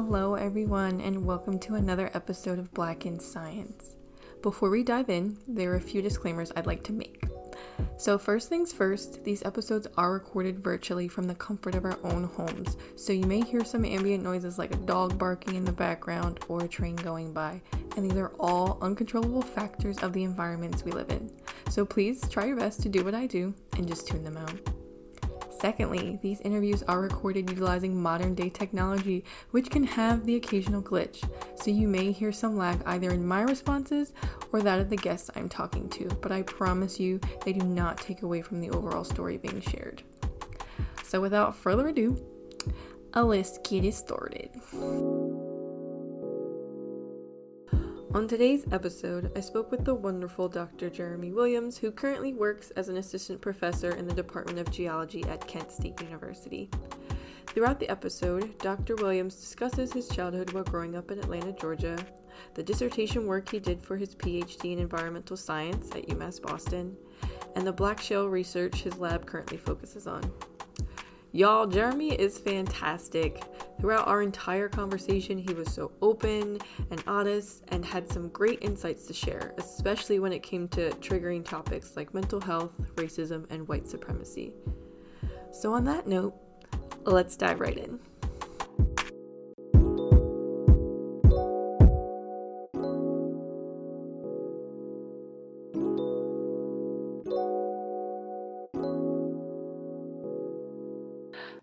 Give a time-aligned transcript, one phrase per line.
[0.00, 3.96] Hello, everyone, and welcome to another episode of Black in Science.
[4.42, 7.24] Before we dive in, there are a few disclaimers I'd like to make.
[7.96, 12.22] So, first things first, these episodes are recorded virtually from the comfort of our own
[12.22, 16.38] homes, so you may hear some ambient noises like a dog barking in the background
[16.46, 17.60] or a train going by,
[17.96, 21.28] and these are all uncontrollable factors of the environments we live in.
[21.70, 24.77] So, please try your best to do what I do and just tune them out.
[25.60, 31.28] Secondly, these interviews are recorded utilizing modern day technology, which can have the occasional glitch,
[31.56, 34.12] so you may hear some lag either in my responses
[34.52, 37.98] or that of the guests I'm talking to, but I promise you they do not
[37.98, 40.02] take away from the overall story being shared.
[41.02, 42.16] So, without further ado,
[43.14, 44.50] let's get it started.
[48.18, 50.90] On today's episode, I spoke with the wonderful Dr.
[50.90, 55.46] Jeremy Williams, who currently works as an assistant professor in the Department of Geology at
[55.46, 56.68] Kent State University.
[57.46, 58.96] Throughout the episode, Dr.
[58.96, 61.96] Williams discusses his childhood while growing up in Atlanta, Georgia,
[62.54, 66.96] the dissertation work he did for his PhD in environmental science at UMass Boston,
[67.54, 70.28] and the black shale research his lab currently focuses on.
[71.38, 73.40] Y'all, Jeremy is fantastic.
[73.80, 76.58] Throughout our entire conversation, he was so open
[76.90, 81.44] and honest and had some great insights to share, especially when it came to triggering
[81.44, 84.52] topics like mental health, racism, and white supremacy.
[85.52, 86.34] So, on that note,
[87.04, 88.00] let's dive right in.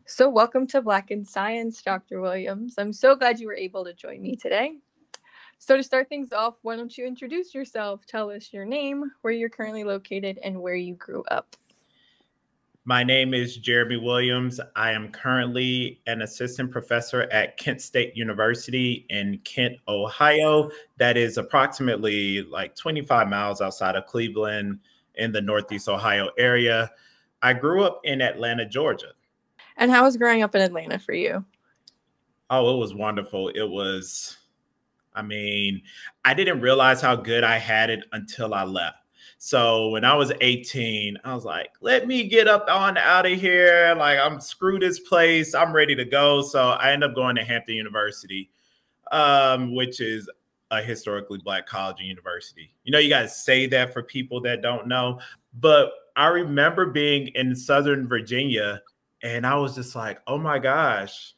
[0.08, 2.22] So, welcome to Black in Science, Dr.
[2.22, 2.75] Williams.
[2.78, 4.78] I'm so glad you were able to join me today.
[5.58, 8.06] So, to start things off, why don't you introduce yourself?
[8.06, 11.56] Tell us your name, where you're currently located, and where you grew up.
[12.86, 14.59] My name is Jeremy Williams.
[14.76, 20.70] I am currently an assistant professor at Kent State University in Kent, Ohio.
[20.98, 24.81] That is approximately like 25 miles outside of Cleveland
[25.16, 26.92] in the Northeast Ohio area.
[27.42, 29.14] I grew up in Atlanta, Georgia.
[29.77, 31.43] And how was growing up in Atlanta for you?
[32.49, 33.49] Oh, it was wonderful.
[33.49, 34.37] It was,
[35.13, 35.81] I mean,
[36.23, 38.97] I didn't realize how good I had it until I left.
[39.37, 43.39] So when I was 18, I was like, let me get up on out of
[43.39, 43.93] here.
[43.97, 45.53] Like, I'm screw this place.
[45.53, 46.42] I'm ready to go.
[46.42, 48.49] So I ended up going to Hampton University,
[49.11, 50.30] um, which is
[50.71, 52.73] a historically black college and university.
[52.83, 55.19] You know, you guys say that for people that don't know,
[55.59, 58.81] but I remember being in Southern Virginia
[59.25, 61.33] and I was just like, oh my gosh,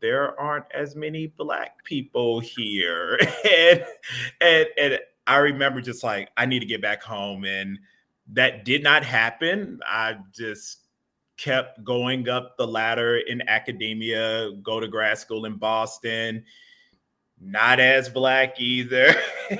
[0.00, 3.18] there aren't as many black people here.
[3.50, 3.84] and,
[4.40, 7.44] and and I remember just like I need to get back home.
[7.44, 7.80] And
[8.32, 9.80] that did not happen.
[9.84, 10.86] I just
[11.36, 16.44] kept going up the ladder in academia, go to grad school in Boston.
[17.40, 19.12] Not as black either.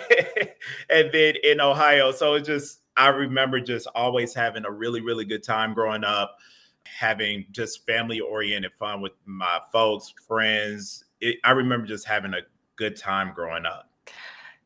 [0.88, 2.12] and then in Ohio.
[2.12, 6.38] So it just I remember just always having a really, really good time growing up
[6.86, 11.04] having just family oriented fun with my folks, friends.
[11.20, 12.40] It, I remember just having a
[12.76, 13.90] good time growing up.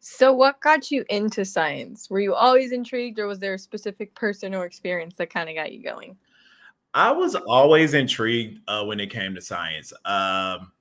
[0.01, 2.09] So, what got you into science?
[2.09, 5.57] Were you always intrigued, or was there a specific person or experience that kind of
[5.57, 6.17] got you going?
[6.95, 9.93] I was always intrigued uh, when it came to science.
[10.05, 10.73] Um,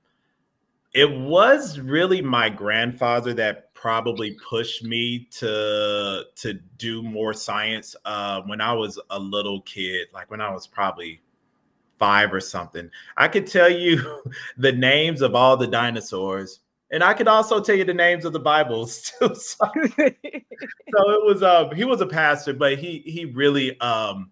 [0.94, 8.40] it was really my grandfather that probably pushed me to to do more science uh,
[8.42, 11.20] when I was a little kid, like when I was probably
[11.98, 12.90] five or something.
[13.16, 14.22] I could tell you
[14.56, 16.60] the names of all the dinosaurs,
[16.90, 19.34] and I could also tell you the names of the Bibles too.
[19.34, 24.30] so, it was um he was a pastor, but he he really um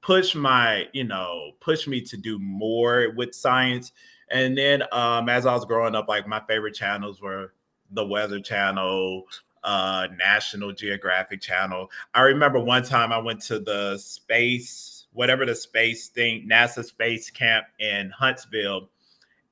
[0.00, 3.92] pushed my you know pushed me to do more with science.
[4.30, 7.52] And then um as I was growing up, like my favorite channels were
[7.90, 9.24] the Weather Channel,
[9.62, 11.90] uh National Geographic Channel.
[12.14, 17.30] I remember one time I went to the space whatever the space thing, NASA space
[17.30, 18.88] camp in Huntsville,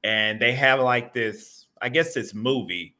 [0.05, 2.95] and they have like this, I guess this movie.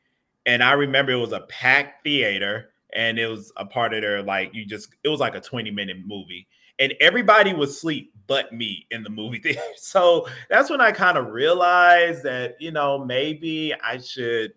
[0.47, 4.23] And I remember it was a packed theater and it was a part of their
[4.23, 6.49] like you just it was like a 20 minute movie
[6.81, 9.61] and everybody was asleep but me in the movie theater.
[9.77, 14.53] So that's when I kind of realized that, you know, maybe I should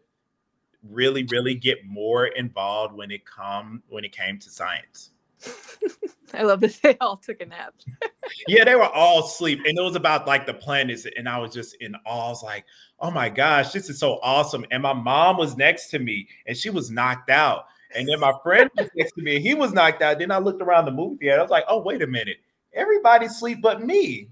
[0.90, 5.12] really, really get more involved when it come when it came to science.
[6.34, 7.74] I love that they all took a nap.
[8.48, 9.60] yeah, they were all asleep.
[9.66, 11.06] And it was about like the planets.
[11.18, 12.28] And I was just in awe.
[12.28, 12.66] I was like,
[13.00, 14.66] oh my gosh, this is so awesome.
[14.72, 17.66] And my mom was next to me and she was knocked out.
[17.96, 20.18] And then my friend was next to me and he was knocked out.
[20.18, 21.40] Then I looked around the movie theater.
[21.40, 22.38] I was like, oh, wait a minute.
[22.74, 24.30] Everybody sleep but me.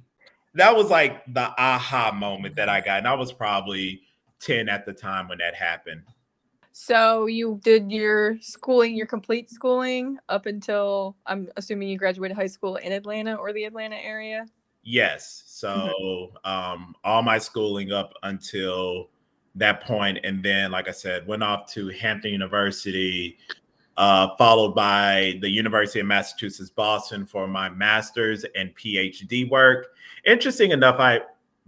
[0.56, 3.00] That was like the aha moment that I got.
[3.00, 4.02] And I was probably
[4.40, 6.02] 10 at the time when that happened.
[6.71, 12.47] So you did your schooling, your complete schooling up until I'm assuming you graduated high
[12.47, 14.45] school in Atlanta or the Atlanta area?
[14.83, 15.44] Yes.
[15.47, 16.50] So mm-hmm.
[16.50, 19.09] um, all my schooling up until
[19.56, 23.38] that point, and then, like I said, went off to Hampton University,
[23.97, 29.88] uh, followed by the University of Massachusetts Boston for my master's and PhD work.
[30.25, 31.21] Interesting enough, I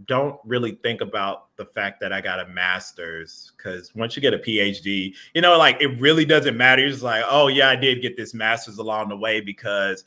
[0.07, 4.33] don't really think about the fact that I got a master's because once you get
[4.33, 6.85] a PhD, you know, like it really doesn't matter.
[6.85, 10.03] You're like, oh, yeah, I did get this master's along the way because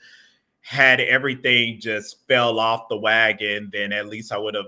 [0.61, 4.67] had everything just fell off the wagon, then at least I would have,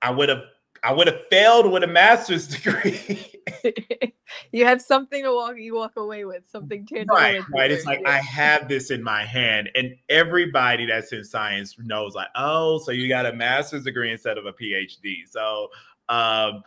[0.00, 0.42] I would have
[0.84, 3.32] I would have failed with a master's degree.
[4.52, 7.16] you have something to walk you walk away with, something tangible.
[7.16, 7.70] Right, right.
[7.70, 12.28] It's like I have this in my hand, and everybody that's in science knows, like,
[12.36, 15.28] oh, so you got a master's degree instead of a PhD.
[15.28, 15.68] So
[16.08, 16.62] um,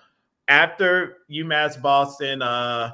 [0.47, 2.91] after UMass Boston, uh,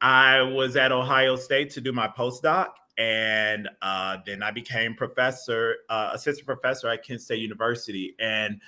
[0.00, 5.76] I was at Ohio State to do my postdoc, and uh, then I became professor,
[5.88, 8.60] uh, assistant professor at Kent State University, and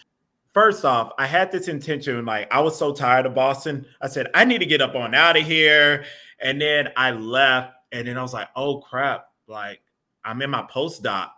[0.54, 3.84] first off, I had this intention, like I was so tired of Boston.
[4.00, 6.04] I said, I need to get up on out of here.
[6.40, 9.82] And then I left, and then I was like, oh crap, like
[10.24, 11.30] I'm in my postdoc.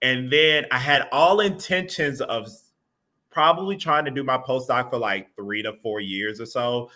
[0.00, 2.48] And then I had all intentions of
[3.30, 6.90] probably trying to do my postdoc for like three to four years or so,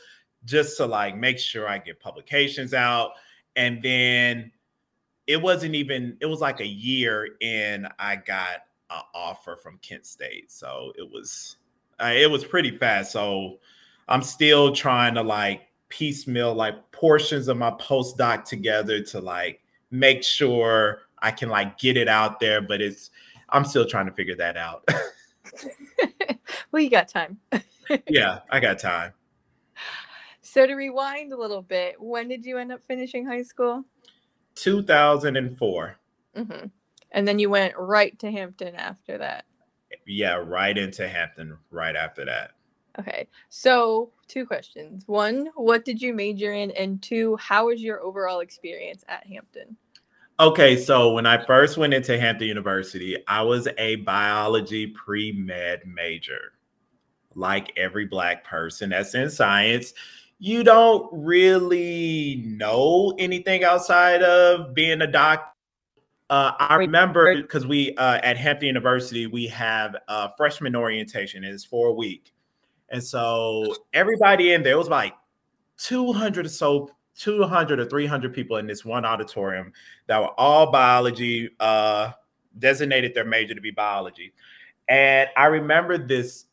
[0.44, 3.12] just to like make sure I get publications out.
[3.55, 4.50] And then
[5.26, 10.06] it wasn't even, it was like a year in I got an offer from Kent
[10.06, 10.52] State.
[10.52, 11.56] So it was
[12.00, 13.12] uh, it was pretty fast.
[13.12, 13.58] So
[14.08, 20.22] I'm still trying to like piecemeal like portions of my postdoc together to like make
[20.22, 22.60] sure I can like get it out there.
[22.60, 23.10] But it's
[23.48, 24.88] I'm still trying to figure that out.
[26.70, 27.38] well, you got time.
[28.08, 29.12] yeah, I got time.
[30.42, 33.84] So to rewind a little bit, when did you end up finishing high school?
[34.54, 35.96] 2004.
[36.37, 36.66] Mm-hmm.
[37.12, 39.44] And then you went right to Hampton after that
[40.06, 42.52] yeah, right into Hampton right after that.
[42.98, 43.28] Okay.
[43.48, 45.04] So, two questions.
[45.06, 46.70] One, what did you major in?
[46.70, 49.76] And two, how was your overall experience at Hampton?
[50.38, 55.80] Okay, so when I first went into Hampton University, I was a biology pre med
[55.86, 56.52] major.
[57.34, 59.94] Like every Black person that's in science,
[60.38, 65.55] you don't really know anything outside of being a doctor
[66.31, 71.44] uh, I remember because we uh, at Hampton University we have a freshman orientation.
[71.44, 72.32] It's for a week,
[72.88, 75.14] and so everybody in there was like
[75.78, 79.73] 200 or so, 200 or 300 people in this one auditorium
[80.08, 82.11] that were all biology, uh,
[82.58, 84.32] designated their major to be biology.
[84.88, 86.46] And I remember this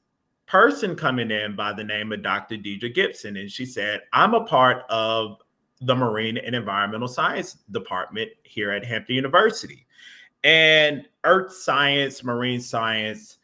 [0.46, 2.58] person coming in by the name of Dr.
[2.58, 5.43] Deidre Gibson, and she said, "I'm a part of
[5.86, 9.86] the Marine and Environmental Science Department here at Hampton University.
[10.44, 13.38] And earth science, marine science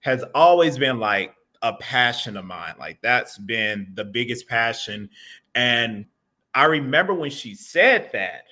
[0.00, 2.74] has always been like a passion of mine.
[2.78, 5.10] Like that's been the biggest passion.
[5.54, 6.06] And
[6.54, 8.44] I remember when she said that,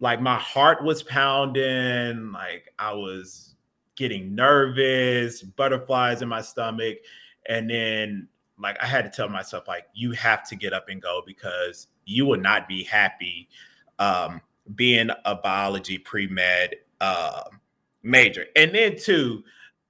[0.00, 3.56] like my heart was pounding, like I was
[3.96, 6.98] getting nervous, butterflies in my stomach.
[7.48, 8.28] And then
[8.60, 11.88] like I had to tell myself, like, you have to get up and go because
[12.08, 13.48] you will not be happy
[13.98, 14.40] um,
[14.74, 17.44] being a biology pre-med uh,
[18.02, 18.46] major.
[18.56, 19.44] And then too,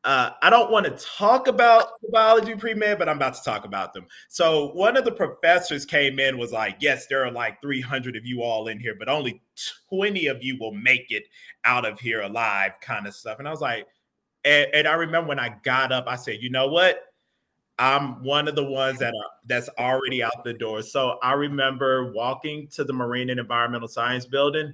[0.04, 3.64] uh, I don't want to talk about the biology pre-med, but I'm about to talk
[3.64, 4.06] about them.
[4.28, 8.24] So one of the professors came in was like, yes, there are like 300 of
[8.24, 9.42] you all in here, but only
[9.90, 11.24] 20 of you will make it
[11.64, 13.38] out of here alive kind of stuff.
[13.38, 13.86] And I was like,
[14.44, 17.07] and, and I remember when I got up, I said, you know what?
[17.78, 20.82] I'm one of the ones that are that's already out the door.
[20.82, 24.72] So I remember walking to the Marine and Environmental Science building,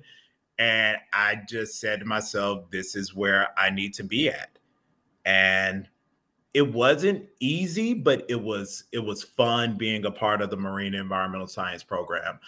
[0.59, 4.59] and I just said to myself, "This is where I need to be at."
[5.27, 5.89] And
[6.55, 10.95] it wasn't easy, but it was it was fun being a part of the Marine
[10.95, 12.39] Environmental Science program.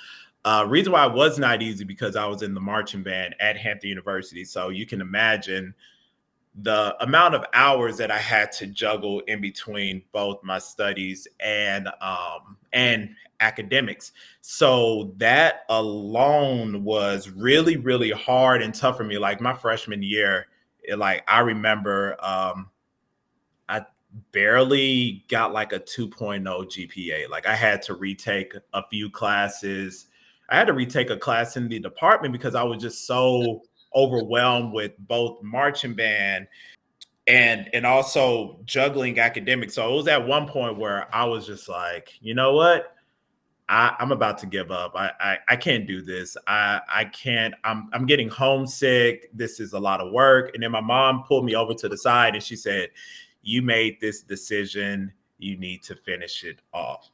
[0.44, 3.56] Uh, reason why it was not easy because I was in the marching band at
[3.58, 5.74] Hampton University, so you can imagine
[6.62, 11.88] the amount of hours that I had to juggle in between both my studies and
[12.00, 13.10] um, and
[13.40, 14.12] academics.
[14.40, 19.18] So that alone was really really hard and tough for me.
[19.18, 20.46] Like my freshman year,
[20.82, 22.70] it, like I remember um,
[23.68, 23.82] I
[24.32, 27.28] barely got like a 2.0 GPA.
[27.28, 30.06] Like I had to retake a few classes.
[30.48, 33.62] I had to retake a class in the department because I was just so
[33.94, 36.46] overwhelmed with both marching band
[37.26, 39.74] and and also juggling academics.
[39.74, 42.92] So it was at one point where I was just like, you know what?
[43.68, 44.92] I, I'm about to give up.
[44.94, 46.36] I, I, I can't do this.
[46.46, 47.54] I I can't.
[47.64, 49.30] I'm I'm getting homesick.
[49.32, 50.52] This is a lot of work.
[50.54, 52.90] And then my mom pulled me over to the side and she said,
[53.42, 55.12] "You made this decision.
[55.38, 57.10] You need to finish it off."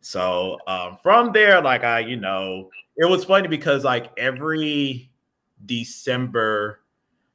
[0.00, 5.10] So um, from there, like I, you know, it was funny because like every
[5.66, 6.80] December,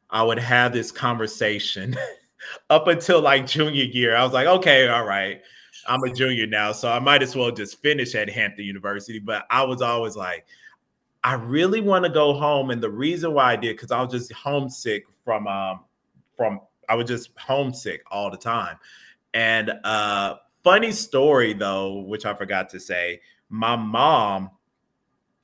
[0.10, 1.96] I would have this conversation
[2.70, 4.16] up until like junior year.
[4.16, 5.42] I was like, okay, all right
[5.88, 9.20] I'm a junior now, so I might as well just finish at Hampton University.
[9.20, 10.46] But I was always like,
[11.24, 14.12] I really want to go home, and the reason why I did because I was
[14.12, 15.82] just homesick from um
[16.38, 18.78] from I was just homesick all the time.
[19.34, 24.52] And uh funny story though, which I forgot to say, my mom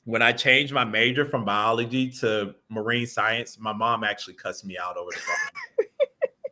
[0.06, 4.78] when I changed my major from biology to marine science, my mom actually cussed me
[4.78, 5.88] out over the phone.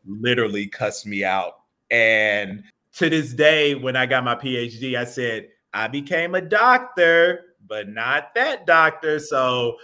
[0.21, 1.59] Literally cussed me out.
[1.91, 2.63] And
[2.95, 7.89] to this day, when I got my PhD, I said, I became a doctor, but
[7.89, 9.19] not that doctor.
[9.19, 9.77] So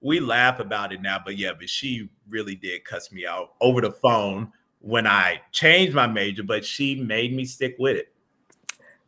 [0.00, 1.20] we laugh about it now.
[1.22, 5.92] But yeah, but she really did cuss me out over the phone when I changed
[5.92, 8.12] my major, but she made me stick with it.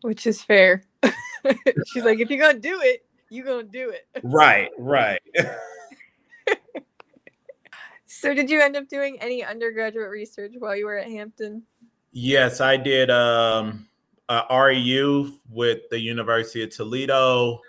[0.02, 0.82] Which is fair.
[1.86, 4.06] She's like, if you're gonna do it, you're gonna do it.
[4.22, 5.22] Right, right.
[8.06, 11.62] so did you end up doing any undergraduate research while you were at Hampton?
[12.12, 13.86] Yes, I did um,
[14.28, 17.60] REU with the University of Toledo.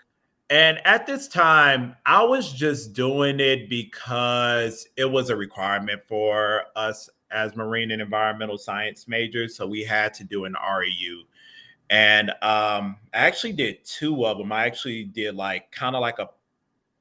[0.50, 6.63] And at this time, I was just doing it because it was a requirement for
[6.75, 9.56] us as marine and environmental science majors.
[9.56, 11.22] So we had to do an REU.
[11.91, 14.51] And um, I actually did two of them.
[14.51, 16.29] I actually did like kind of like a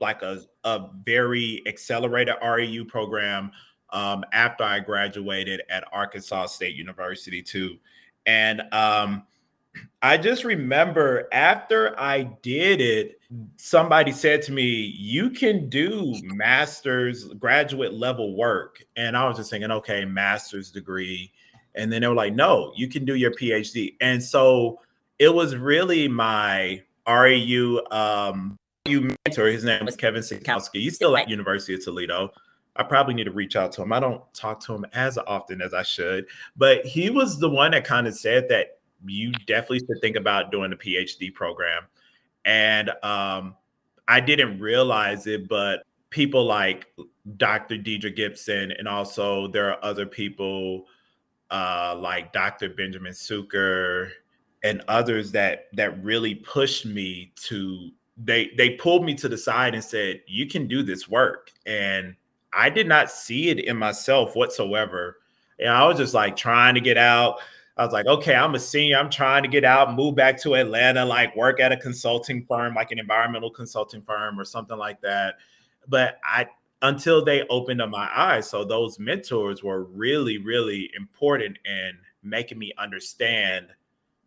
[0.01, 3.53] like a, a very accelerated REU program
[3.91, 7.77] um, after I graduated at Arkansas State University too.
[8.27, 9.25] And um,
[10.03, 13.21] I just remember after I did it,
[13.57, 18.83] somebody said to me, You can do master's graduate level work.
[18.97, 21.33] And I was just thinking, okay, master's degree.
[21.75, 23.97] And then they were like, No, you can do your PhD.
[24.01, 24.81] And so
[25.19, 29.47] it was really my REU um, you mentor.
[29.47, 30.81] His name was Kevin Czajkowski.
[30.81, 32.33] He's still at University of Toledo.
[32.77, 33.93] I probably need to reach out to him.
[33.93, 37.73] I don't talk to him as often as I should, but he was the one
[37.73, 41.83] that kind of said that you definitely should think about doing a PhD program.
[42.45, 43.57] And um,
[44.09, 46.87] I didn't realize it, but people like
[47.37, 47.77] Dr.
[47.77, 50.87] Deidre Gibson, and also there are other people
[51.51, 52.71] uh, like Dr.
[52.71, 54.11] Benjamin Cuker
[54.63, 59.75] and others that that really pushed me to they they pulled me to the side
[59.75, 62.15] and said you can do this work and
[62.53, 65.19] I did not see it in myself whatsoever.
[65.59, 67.41] And I was just like trying to get out.
[67.77, 68.99] I was like, okay, I'm a senior.
[68.99, 72.75] I'm trying to get out, move back to Atlanta, like work at a consulting firm,
[72.75, 75.37] like an environmental consulting firm or something like that.
[75.89, 76.47] But I,
[76.83, 78.49] until they opened up my eyes.
[78.49, 83.67] So those mentors were really, really important in making me understand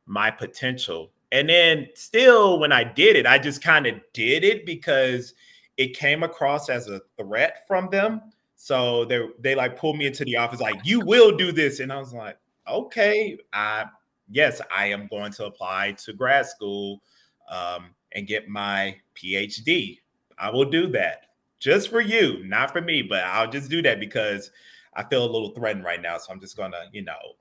[0.05, 1.11] my potential.
[1.31, 5.33] And then still, when I did it, I just kind of did it because
[5.77, 8.21] it came across as a threat from them.
[8.55, 11.79] So they they like pulled me into the office, like, you will do this.
[11.79, 13.85] And I was like, okay, I
[14.29, 17.01] yes, I am going to apply to grad school
[17.49, 19.99] um, and get my PhD.
[20.37, 21.32] I will do that
[21.63, 24.51] just for you, not for me, but I'll just do that because
[24.95, 26.17] I feel a little threatened right now.
[26.17, 27.37] So I'm just gonna, you know,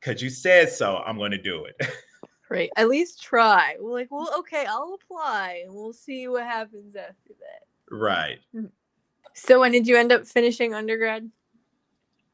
[0.00, 1.76] because you said so, I'm gonna do it.
[2.48, 2.70] Right.
[2.76, 3.74] At least try.
[3.80, 7.66] We're like, well, okay, I'll apply and we'll see what happens after that.
[7.90, 8.38] Right.
[8.54, 8.66] Mm-hmm.
[9.34, 11.28] So when did you end up finishing undergrad?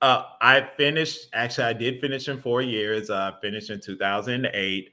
[0.02, 3.08] Uh, I finished actually I did finish in four years.
[3.08, 4.90] I uh, finished in 2008.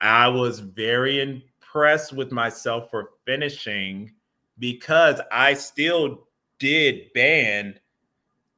[0.00, 4.10] I was very impressed with myself for finishing
[4.58, 7.80] because I still did band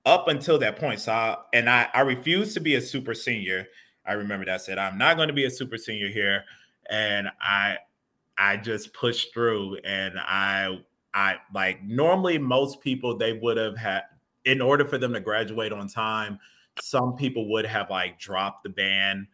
[0.05, 1.01] up until that point.
[1.01, 3.67] So I, and I, I refused to be a super senior
[4.07, 6.45] I remember that I said I'm not going to be a super senior here,
[6.89, 7.79] and I
[8.39, 10.79] I just pushed through, and I
[11.13, 14.03] I like normally most people they would have had
[14.45, 16.39] in order for them to graduate on time.
[16.81, 19.27] Some people would have like dropped the band.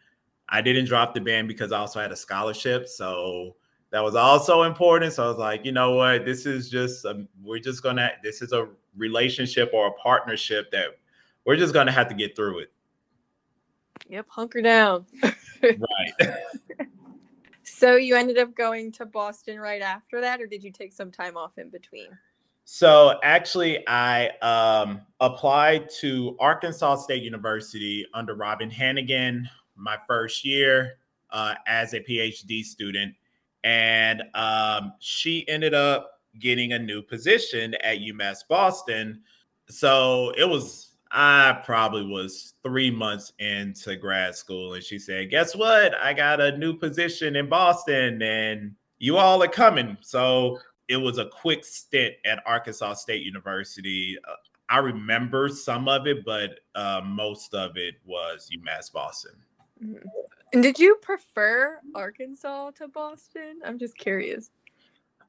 [0.49, 3.57] I didn't drop the band because I also had a scholarship, so
[3.92, 5.12] that was also important.
[5.12, 8.42] So I was like, you know what, this is just a, we're just gonna this
[8.42, 10.99] is a relationship or a partnership that
[11.44, 12.72] we're just gonna have to get through it.
[14.08, 15.06] Yep, hunker down.
[15.62, 16.34] right.
[17.62, 21.11] so you ended up going to Boston right after that, or did you take some
[21.11, 22.08] time off in between?
[22.64, 30.99] So actually, I um, applied to Arkansas State University under Robin Hannigan my first year
[31.30, 33.14] uh, as a PhD student,
[33.64, 39.21] and um, she ended up getting a new position at UMass Boston.
[39.69, 45.54] So it was I probably was three months into grad school, and she said, "Guess
[45.54, 45.95] what?
[45.95, 51.19] I got a new position in Boston, and you all are coming." So it was
[51.19, 54.16] a quick stint at Arkansas State University.
[54.26, 54.35] Uh,
[54.71, 59.33] I remember some of it, but uh, most of it was UMass Boston.
[60.52, 63.61] And did you prefer Arkansas to Boston?
[63.64, 64.50] I'm just curious.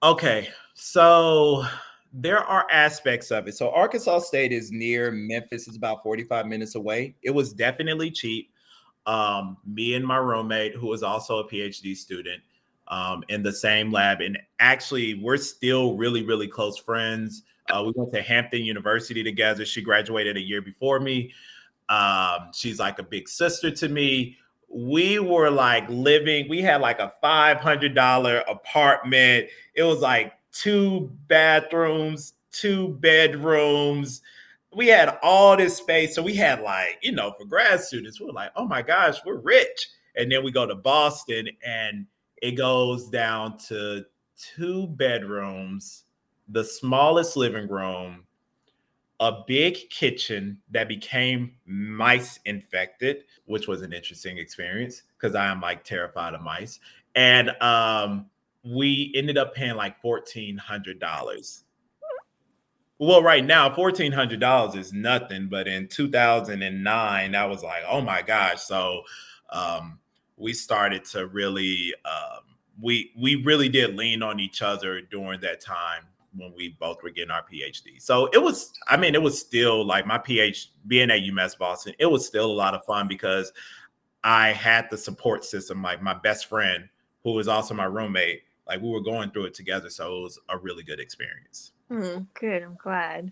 [0.02, 1.66] Okay, so
[2.12, 3.56] there are aspects of it.
[3.56, 7.16] So Arkansas State is near Memphis, it's about 45 minutes away.
[7.24, 8.52] It was definitely cheap.
[9.06, 12.42] Um, me and my roommate, who was also a PhD student,
[12.90, 17.44] um, in the same lab, and actually, we're still really, really close friends.
[17.70, 19.66] Uh, we went to Hampton University together.
[19.66, 21.34] She graduated a year before me.
[21.90, 24.38] Um, she's like a big sister to me.
[24.74, 29.48] We were like living, we had like a $500 apartment.
[29.76, 34.22] It was like two bathrooms, two bedrooms.
[34.76, 36.16] We had all this space.
[36.16, 39.18] So we had like, you know, for grad students, we are like, oh my gosh,
[39.26, 39.90] we're rich.
[40.16, 42.06] And then we go to Boston and
[42.42, 46.06] it goes down to two bedrooms,
[46.50, 48.26] the smallest living room,
[49.24, 55.62] a big kitchen that became mice infected, which was an interesting experience because I am
[55.62, 56.82] like terrified of mice.
[57.16, 58.26] And um,
[58.66, 61.64] we ended up paying like fourteen hundred dollars.
[63.00, 67.46] Well, right now, fourteen hundred dollars is nothing, but in two thousand and nine, I
[67.46, 68.62] was like, oh my gosh!
[68.64, 69.04] So
[69.52, 70.00] um,
[70.36, 72.42] we started to really, um,
[72.82, 77.10] we we really did lean on each other during that time when we both were
[77.10, 78.02] getting our PhD.
[78.02, 81.94] So it was, I mean, it was still like my PhD being at UMass Boston.
[82.00, 83.52] It was still a lot of fun because
[84.24, 86.90] I had the support system, like my best friend,
[87.24, 90.40] who was also my roommate like we were going through it together so it was
[90.50, 93.32] a really good experience mm, good i'm glad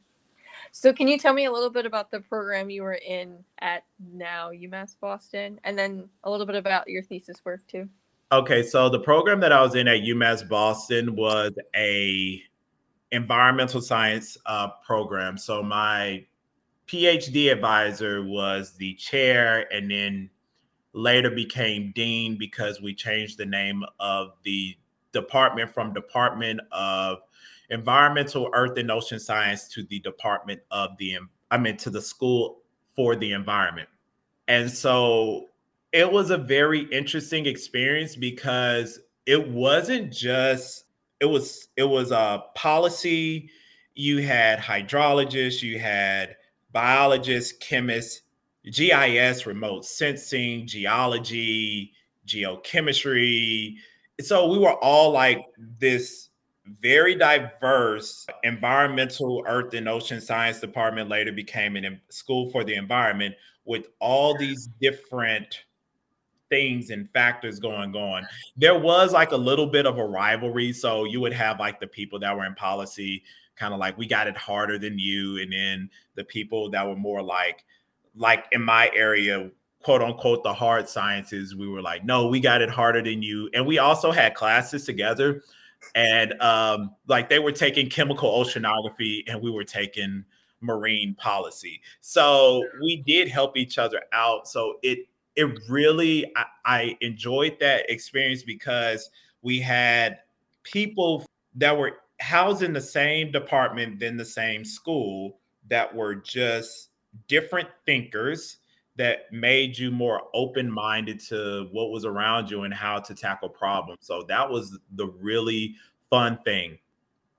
[0.71, 3.83] so can you tell me a little bit about the program you were in at
[4.13, 7.87] now umass boston and then a little bit about your thesis work too
[8.31, 12.41] okay so the program that i was in at umass boston was a
[13.11, 16.25] environmental science uh, program so my
[16.87, 20.29] phd advisor was the chair and then
[20.93, 24.75] later became dean because we changed the name of the
[25.11, 27.19] department from Department of
[27.69, 31.17] Environmental, Earth and Ocean Science to the Department of the
[31.49, 32.61] I mean to the School
[32.95, 33.89] for the Environment.
[34.47, 35.47] And so
[35.91, 40.85] it was a very interesting experience because it wasn't just
[41.21, 43.49] it was it was a policy.
[43.93, 46.35] You had hydrologists you had
[46.73, 48.21] biologists chemists
[48.65, 51.93] gis remote sensing geology
[52.27, 53.75] geochemistry.
[54.19, 55.45] So we were all like
[55.79, 56.29] this
[56.81, 63.35] very diverse environmental earth and ocean science department later became a school for the environment
[63.65, 65.63] with all these different
[66.51, 68.27] things and factors going on.
[68.55, 71.87] There was like a little bit of a rivalry so you would have like the
[71.87, 73.23] people that were in policy
[73.55, 76.95] kind of like we got it harder than you and then the people that were
[76.95, 77.63] more like
[78.15, 79.49] like in my area
[79.83, 83.49] quote unquote the hard sciences we were like no we got it harder than you
[83.53, 85.43] and we also had classes together
[85.95, 90.23] and um like they were taking chemical oceanography and we were taking
[90.61, 91.81] marine policy.
[91.99, 94.99] So we did help each other out so it
[95.35, 99.09] it really I, I enjoyed that experience because
[99.41, 100.19] we had
[100.63, 105.39] people that were housed in the same department than the same school
[105.69, 106.89] that were just
[107.27, 108.57] different thinkers
[108.97, 113.99] that made you more open-minded to what was around you and how to tackle problems.
[114.01, 115.75] So that was the really
[116.09, 116.77] fun thing.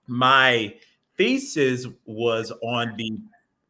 [0.06, 0.74] My
[1.16, 3.18] thesis was on the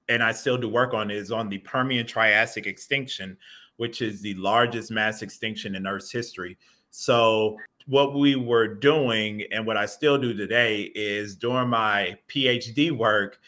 [0.09, 3.37] and I still do work on it is on the Permian Triassic extinction,
[3.77, 6.57] which is the largest mass extinction in Earth's history.
[6.91, 7.57] So
[7.87, 13.41] what we were doing and what I still do today is during my PhD work,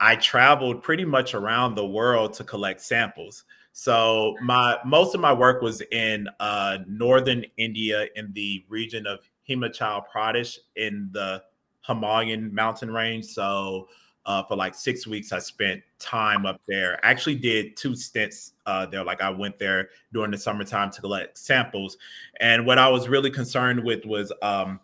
[0.00, 3.44] I traveled pretty much around the world to collect samples.
[3.72, 9.20] So my most of my work was in uh, northern India in the region of
[9.48, 11.42] Himachal Pradesh in the
[11.86, 13.26] Himalayan mountain range.
[13.26, 13.88] So
[14.26, 16.98] uh, for like six weeks, I spent time up there.
[17.04, 19.04] I actually did two stints uh, there.
[19.04, 21.96] Like I went there during the summertime to collect samples,
[22.40, 24.80] and what I was really concerned with was, um,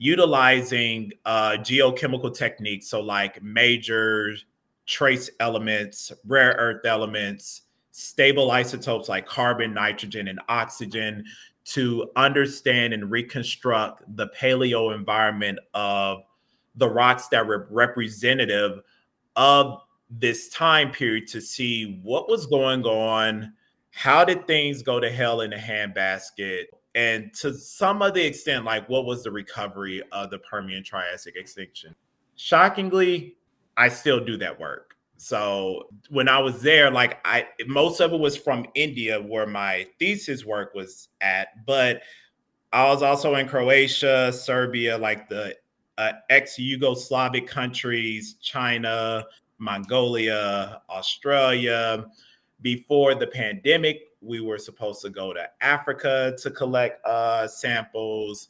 [0.00, 2.88] utilizing uh, geochemical techniques.
[2.88, 4.34] So, like major
[4.86, 11.24] trace elements, rare earth elements, stable isotopes like carbon, nitrogen, and oxygen
[11.66, 16.22] to understand and reconstruct the paleo environment of
[16.76, 18.80] the rocks that were representative
[19.36, 19.80] of
[20.10, 23.52] this time period to see what was going on,
[23.92, 28.64] how did things go to hell in a handbasket, and to some of the extent,
[28.64, 31.94] like what was the recovery of the Permian Triassic extinction.
[32.36, 33.36] Shockingly,
[33.76, 34.96] I still do that work.
[35.16, 39.86] So when I was there, like I most of it was from India where my
[39.98, 42.02] thesis work was at, but
[42.72, 45.54] I was also in Croatia, Serbia, like the
[46.00, 49.22] uh, ex-Yugoslavic countries, China,
[49.58, 52.06] Mongolia, Australia.
[52.62, 58.48] Before the pandemic, we were supposed to go to Africa to collect uh, samples.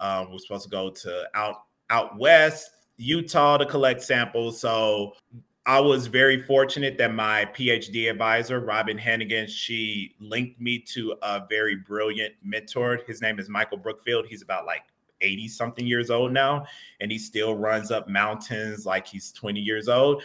[0.00, 4.60] Um, we're supposed to go to out out west, Utah, to collect samples.
[4.60, 5.14] So
[5.66, 11.46] I was very fortunate that my PhD advisor, Robin Hannigan, she linked me to a
[11.48, 12.98] very brilliant mentor.
[13.06, 14.26] His name is Michael Brookfield.
[14.26, 14.82] He's about like
[15.20, 16.66] 80 something years old now,
[17.00, 20.22] and he still runs up mountains like he's 20 years old.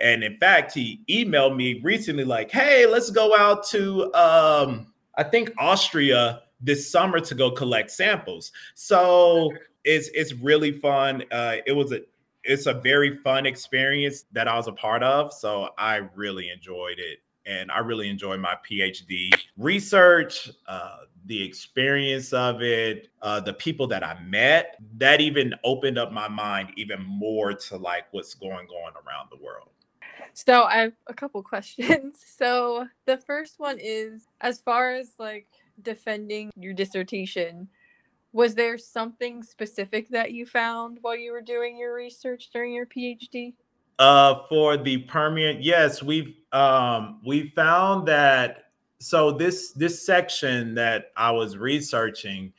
[0.00, 5.22] And in fact, he emailed me recently, like, hey, let's go out to um, I
[5.22, 8.52] think Austria this summer to go collect samples.
[8.74, 9.52] So
[9.84, 11.24] it's it's really fun.
[11.30, 12.00] Uh, it was a
[12.44, 15.32] it's a very fun experience that I was a part of.
[15.32, 17.18] So I really enjoyed it.
[17.44, 23.86] And I really enjoyed my PhD research, uh, the experience of it, uh, the people
[23.88, 24.76] that I met.
[24.98, 29.42] That even opened up my mind even more to like what's going on around the
[29.42, 29.68] world.
[30.34, 32.16] So I have a couple questions.
[32.36, 35.46] So the first one is as far as like
[35.80, 37.68] defending your dissertation,
[38.32, 42.86] was there something specific that you found while you were doing your research during your
[42.86, 43.54] PhD?
[43.98, 48.61] Uh, for the Permian, yes, we've um, we found that.
[49.02, 52.52] So this this section that I was researching,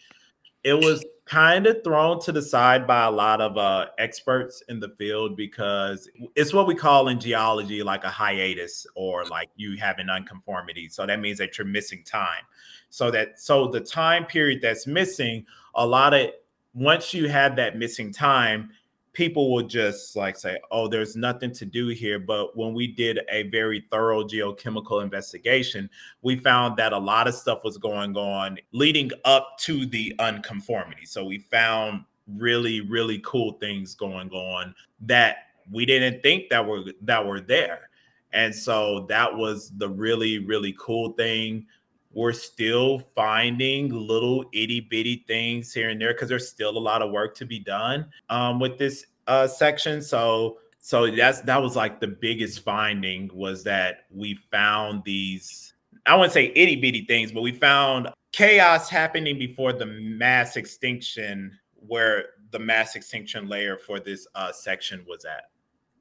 [0.63, 4.82] it was kind of thrown to the side by a lot of uh, experts in
[4.82, 9.77] the field because it's what we call in geology like a hiatus or like you
[9.77, 10.89] have an unconformity.
[10.89, 12.43] So that means that you're missing time.
[12.89, 16.32] So that so the time period that's missing a lot of
[16.73, 18.71] once you have that missing time,
[19.13, 22.19] people will just like say, oh, there's nothing to do here.
[22.19, 25.89] But when we did a very thorough geochemical investigation,
[26.21, 31.06] we found that a lot of stuff was going on leading up to the unconformity.
[31.06, 35.38] So we found really, really cool things going on that
[35.71, 37.89] we didn't think that were that were there.
[38.34, 41.67] And so that was the really, really cool thing
[42.13, 47.02] we're still finding little itty bitty things here and there because there's still a lot
[47.02, 50.02] of work to be done um, with this uh, section.
[50.02, 55.73] So so that's that was like the biggest finding was that we found these
[56.06, 61.58] I wouldn't say itty bitty things, but we found chaos happening before the mass extinction
[61.76, 65.45] where the mass extinction layer for this uh, section was at.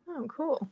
[0.08, 0.68] Oh, cool.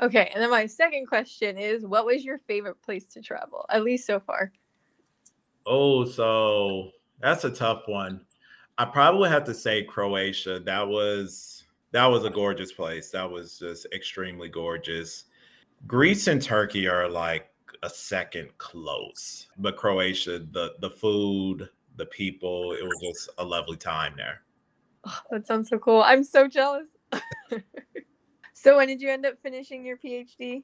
[0.00, 3.82] Okay, and then my second question is what was your favorite place to travel, at
[3.82, 4.52] least so far?
[5.66, 8.20] Oh, so that's a tough one.
[8.78, 10.60] I probably have to say Croatia.
[10.60, 13.10] That was that was a gorgeous place.
[13.10, 15.24] That was just extremely gorgeous.
[15.86, 17.50] Greece and Turkey are like
[17.82, 23.76] a second close, but Croatia, the the food, the people, it was just a lovely
[23.76, 24.42] time there.
[25.06, 26.02] Oh, that sounds so cool.
[26.02, 26.88] I'm so jealous.
[28.58, 30.62] So when did you end up finishing your PhD?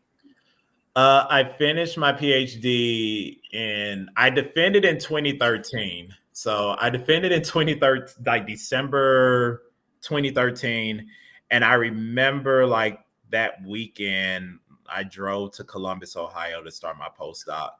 [0.96, 6.08] Uh, I finished my PhD in I defended in 2013.
[6.32, 9.64] So I defended in 2013, like December
[10.00, 11.06] 2013,
[11.50, 12.98] and I remember like
[13.30, 17.72] that weekend I drove to Columbus, Ohio to start my postdoc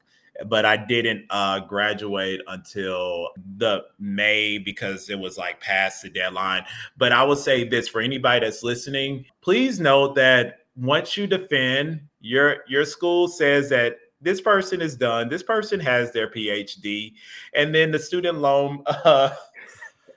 [0.47, 6.65] but I didn't uh, graduate until the May because it was like past the deadline.
[6.97, 12.03] But I will say this for anybody that's listening, please note that once you defend,
[12.21, 17.13] your your school says that this person is done, this person has their PhD,
[17.55, 19.35] and then the student loan uh,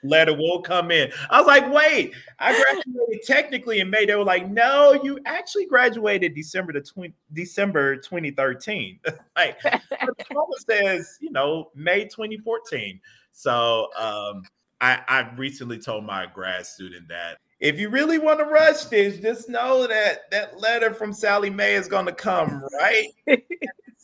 [0.08, 1.12] letter will come in.
[1.30, 4.06] I was like, wait, I graduated technically in May.
[4.06, 9.00] They were like, no, you actually graduated December the 20, December 2013.
[9.36, 13.00] like the diploma says, you know, May 2014.
[13.32, 14.44] So um,
[14.82, 19.18] I, I recently told my grad student that if you really want to rush this,
[19.18, 23.08] just know that that letter from Sallie Mae is going to come right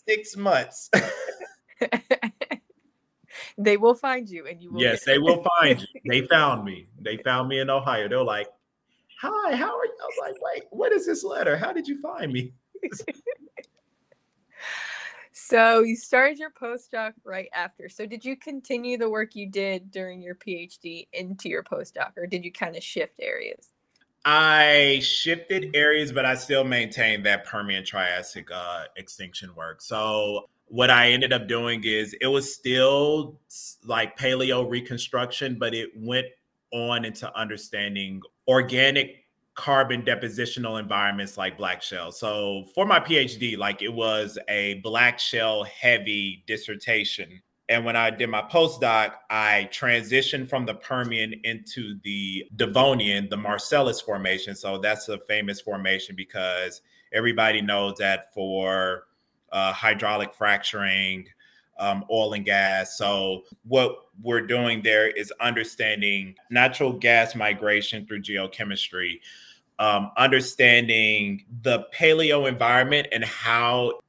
[0.07, 0.89] six months.
[3.57, 4.81] They will find you, and you will.
[4.81, 6.01] Yes, they will find you.
[6.09, 6.87] They found me.
[6.99, 8.07] They found me in Ohio.
[8.07, 8.47] They're like,
[9.21, 11.57] "Hi, how are you?" I was like, "Wait, what is this letter?
[11.57, 12.53] How did you find me?"
[15.31, 17.89] so you started your postdoc right after.
[17.89, 22.27] So did you continue the work you did during your PhD into your postdoc, or
[22.27, 23.71] did you kind of shift areas?
[24.23, 29.81] I shifted areas, but I still maintained that Permian Triassic uh, extinction work.
[29.81, 33.39] So what I ended up doing is it was still
[33.85, 36.27] like paleo reconstruction, but it went
[36.71, 42.11] on into understanding organic carbon depositional environments like black shale.
[42.11, 48.09] So for my PhD, like it was a black shale heavy dissertation and when I
[48.09, 54.57] did my postdoc, I transitioned from the Permian into the Devonian, the Marcellus formation.
[54.57, 56.81] So that's a famous formation because
[57.13, 59.03] everybody knows that for
[59.51, 61.27] uh, hydraulic fracturing,
[61.79, 62.97] um, oil and gas.
[62.97, 69.19] So what we're doing there is understanding natural gas migration through geochemistry,
[69.79, 73.99] um, understanding the paleo environment and how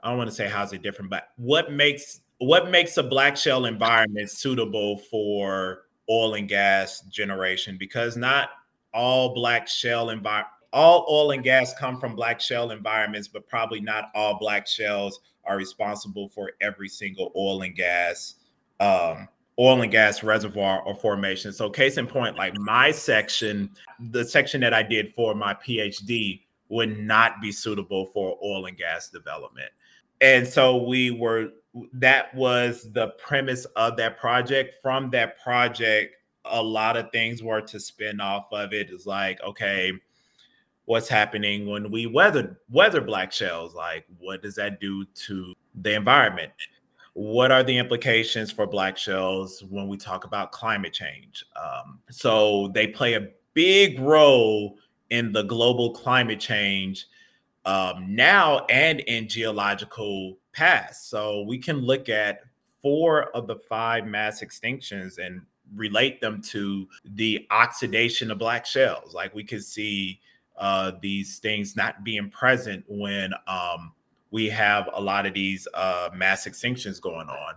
[0.00, 3.36] I don't want to say how's it different, but what makes what makes a black
[3.36, 7.76] shale environment suitable for oil and gas generation?
[7.78, 8.50] Because not
[8.94, 13.80] all black shale environment all oil and gas come from black shale environments, but probably
[13.80, 18.34] not all black shales are responsible for every single oil and gas
[18.80, 19.28] um,
[19.58, 21.52] oil and gas reservoir or formation.
[21.52, 26.42] So, case in point, like my section, the section that I did for my PhD
[26.68, 29.70] would not be suitable for oil and gas development.
[30.20, 31.50] And so we were
[31.92, 34.76] that was the premise of that project.
[34.82, 38.90] From that project, a lot of things were to spin off of it.
[38.90, 39.92] It's like, okay,
[40.88, 43.74] what's happening when we weather weather black shales?
[43.74, 46.50] Like, what does that do to the environment?
[47.12, 51.44] What are the implications for black shales when we talk about climate change?
[51.62, 54.78] Um, so they play a big role
[55.10, 57.06] in the global climate change
[57.66, 61.10] um, now and in geological past.
[61.10, 62.40] So we can look at
[62.80, 65.42] four of the five mass extinctions and
[65.74, 69.12] relate them to the oxidation of black shales.
[69.12, 70.20] Like we can see
[70.58, 73.92] uh, these things not being present when um,
[74.30, 77.54] we have a lot of these uh, mass extinctions going on.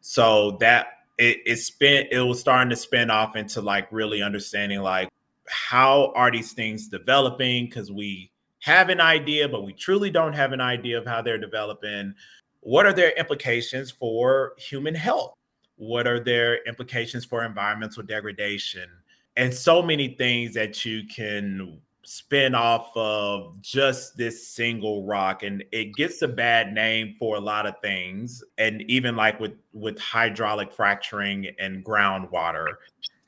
[0.00, 0.86] So that
[1.18, 5.08] it, it spin it was starting to spin off into like really understanding like
[5.46, 10.52] how are these things developing because we have an idea, but we truly don't have
[10.52, 12.14] an idea of how they're developing.
[12.60, 15.34] What are their implications for human health?
[15.76, 18.88] What are their implications for environmental degradation?
[19.36, 25.62] And so many things that you can spin off of just this single rock and
[25.72, 29.98] it gets a bad name for a lot of things and even like with with
[29.98, 32.66] hydraulic fracturing and groundwater.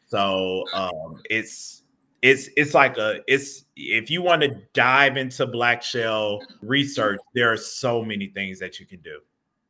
[0.07, 1.83] So um it's
[2.23, 7.53] it's it's like a it's if you want to dive into black shale research there
[7.53, 9.21] are so many things that you can do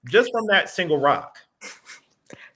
[0.08, 1.38] just from that single rock.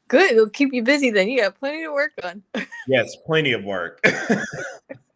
[0.08, 1.28] Good it'll keep you busy then.
[1.28, 2.42] You got plenty to work on.
[2.86, 4.00] Yes plenty of work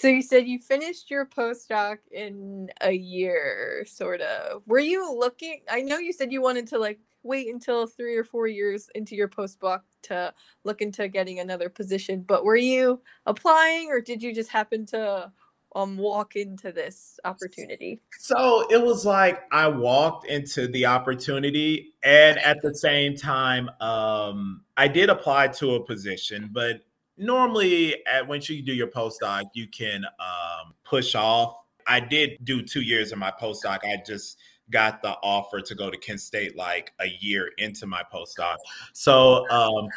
[0.00, 5.60] so you said you finished your postdoc in a year sort of were you looking
[5.68, 9.14] i know you said you wanted to like wait until three or four years into
[9.14, 10.32] your postdoc to
[10.64, 12.22] look into getting another position.
[12.26, 15.32] But were you applying, or did you just happen to
[15.76, 18.00] um walk into this opportunity?
[18.18, 24.62] So it was like I walked into the opportunity, and at the same time, um,
[24.76, 26.82] I did apply to a position, but
[27.20, 31.54] normally at once you do your postdoc, you can um, push off.
[31.86, 33.80] I did do two years in my postdoc.
[33.84, 34.38] I just
[34.70, 38.56] got the offer to go to Kent State like a year into my postdoc.
[38.92, 39.88] So um,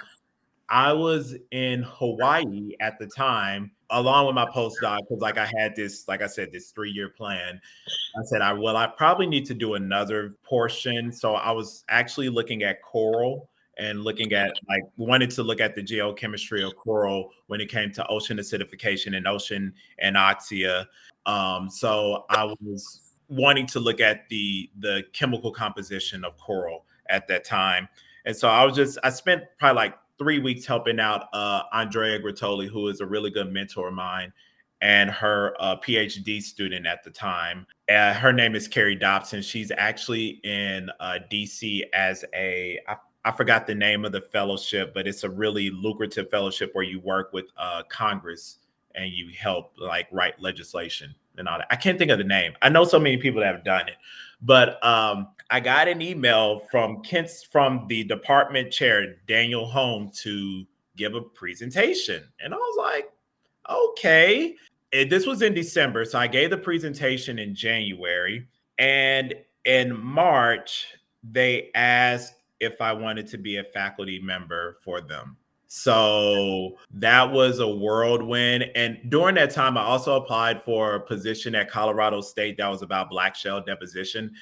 [0.69, 5.75] I was in Hawaii at the time, along with my postdoc, because like I had
[5.75, 7.61] this, like I said, this three year plan.
[8.17, 11.11] I said, I well, I probably need to do another portion.
[11.11, 15.75] So I was actually looking at coral and looking at like wanted to look at
[15.75, 20.85] the geochemistry of coral when it came to ocean acidification and ocean anoxia.
[21.25, 27.27] Um, so I was wanting to look at the the chemical composition of coral at
[27.27, 27.87] that time.
[28.25, 32.19] And so I was just I spent probably like three weeks helping out uh, Andrea
[32.19, 34.31] Grottoli, who is a really good mentor of mine,
[34.81, 37.65] and her uh, PhD student at the time.
[37.89, 39.41] Uh, her name is Carrie Dobson.
[39.41, 44.93] She's actually in uh, DC as a I, I forgot the name of the fellowship,
[44.93, 48.57] but it's a really lucrative fellowship where you work with uh, Congress
[48.95, 51.67] and you help like write legislation and all that.
[51.71, 52.53] I can't think of the name.
[52.61, 53.95] I know so many people that have done it,
[54.41, 60.65] but um, I got an email from Kent's from the department chair, Daniel Holm, to
[60.95, 62.23] give a presentation.
[62.39, 63.11] And I was like,
[63.69, 64.55] okay.
[64.91, 66.05] This was in December.
[66.05, 68.47] So I gave the presentation in January.
[68.77, 69.33] And
[69.65, 70.87] in March,
[71.23, 75.37] they asked if I wanted to be a faculty member for them.
[75.67, 78.65] So that was a whirlwind.
[78.75, 82.83] And during that time, I also applied for a position at Colorado State that was
[82.83, 84.33] about black shale deposition.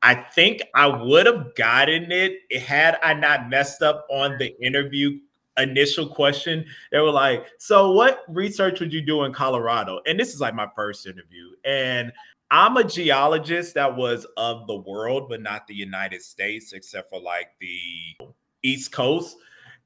[0.00, 5.18] I think I would have gotten it had I not messed up on the interview
[5.58, 6.64] initial question.
[6.92, 10.00] They were like, So, what research would you do in Colorado?
[10.06, 11.50] And this is like my first interview.
[11.64, 12.12] And
[12.50, 17.20] I'm a geologist that was of the world, but not the United States, except for
[17.20, 18.26] like the
[18.62, 19.36] East Coast.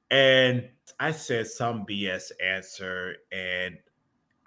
[0.09, 3.15] And I said some BS answer.
[3.31, 3.77] And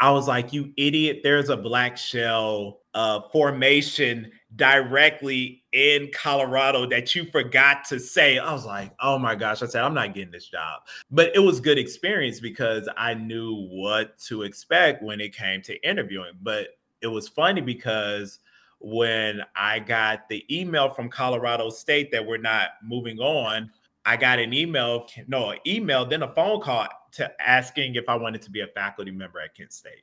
[0.01, 7.15] I was like, You idiot, there's a black shale uh, formation directly in Colorado that
[7.15, 8.39] you forgot to say.
[8.39, 9.63] I was like, oh my gosh.
[9.63, 10.81] I said, I'm not getting this job.
[11.11, 15.77] But it was good experience because I knew what to expect when it came to
[15.87, 16.33] interviewing.
[16.41, 16.69] But
[17.01, 18.41] it was funny because
[18.79, 23.71] when I got the email from Colorado State that we're not moving on,
[24.05, 28.15] I got an email, no, an email, then a phone call to asking if I
[28.15, 30.03] wanted to be a faculty member at Kent State.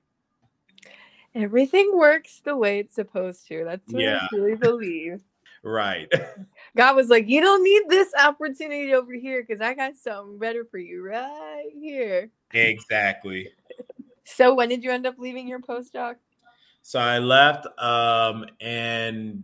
[1.36, 3.64] Everything works the way it's supposed to.
[3.64, 4.28] That's what yeah.
[4.32, 5.22] I really believe.
[5.64, 6.12] right.
[6.78, 10.66] God was like, You don't need this opportunity over here because I got something better
[10.66, 12.30] for you right here.
[12.52, 13.50] Exactly.
[14.26, 16.16] so when did you end up leaving your postdoc?
[16.86, 19.42] So I left um in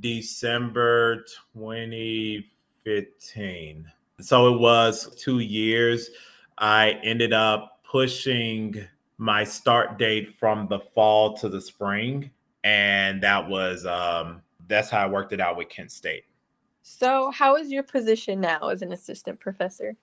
[0.00, 1.24] December
[1.54, 3.86] 2015.
[4.20, 6.10] So it was two years.
[6.58, 12.30] I ended up pushing my start date from the fall to the spring.
[12.62, 16.24] And that was um that's how I worked it out with Kent State.
[16.82, 19.96] So how is your position now as an assistant professor?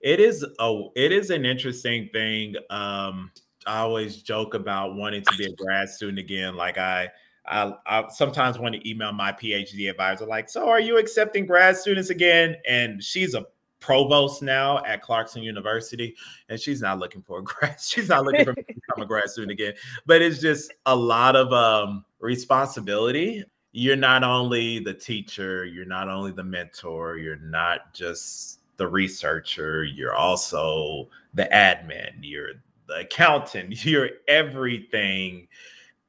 [0.00, 2.54] It is oh it is an interesting thing.
[2.70, 3.32] Um
[3.66, 6.56] I always joke about wanting to be a grad student again.
[6.56, 7.10] Like I
[7.46, 11.76] I, I, sometimes want to email my PhD advisor, like, so are you accepting grad
[11.76, 12.56] students again?
[12.68, 13.46] And she's a
[13.80, 16.14] provost now at Clarkson University,
[16.48, 17.80] and she's not looking for a grad.
[17.80, 19.74] She's not looking for me to become a grad student again.
[20.06, 23.42] But it's just a lot of um, responsibility.
[23.72, 29.84] You're not only the teacher, you're not only the mentor, you're not just the researcher,
[29.84, 32.54] you're also the admin, you're
[32.90, 35.48] the accountant, you're everything.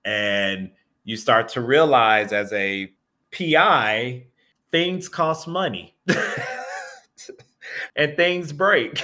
[0.03, 0.71] And
[1.03, 2.91] you start to realize as a
[3.31, 4.25] PI,
[4.71, 5.95] things cost money.
[7.95, 9.01] and things break.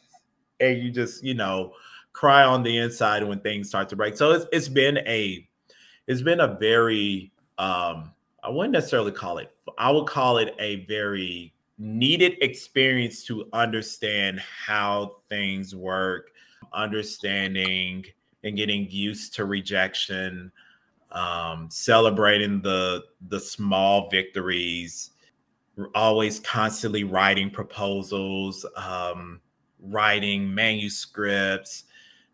[0.60, 1.72] and you just, you know,
[2.12, 4.16] cry on the inside when things start to break.
[4.16, 5.46] So it's it's been a
[6.06, 10.84] it's been a very um I wouldn't necessarily call it I would call it a
[10.86, 16.30] very needed experience to understand how things work,
[16.72, 18.04] understanding
[18.44, 20.50] and getting used to rejection,
[21.12, 25.10] um, celebrating the the small victories,
[25.94, 29.40] always constantly writing proposals, um,
[29.80, 31.84] writing manuscripts,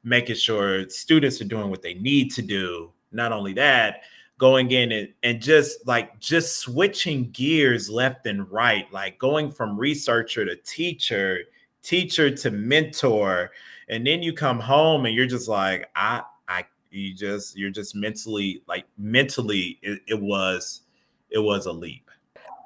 [0.05, 2.93] making sure students are doing what they need to do.
[3.13, 4.03] Not only that,
[4.39, 9.79] going in and, and just like just switching gears left and right, like going from
[9.79, 11.41] researcher to teacher,
[11.83, 13.51] teacher to mentor.
[13.89, 17.95] And then you come home and you're just like, I, I, you just, you're just
[17.95, 20.83] mentally, like mentally, it, it was,
[21.31, 22.11] it was a leap.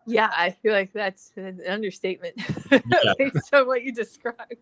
[0.07, 2.35] Yeah, I feel like that's an understatement
[2.71, 3.13] yeah.
[3.19, 4.57] based on what you described.